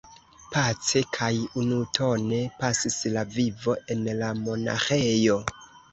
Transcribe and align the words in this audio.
Pace 0.53 1.01
kaj 1.17 1.35
unutone 1.63 2.39
pasis 2.63 2.97
la 3.19 3.27
vivo 3.37 3.77
en 3.97 4.03
la 4.23 4.35
monaĥejo. 4.45 5.37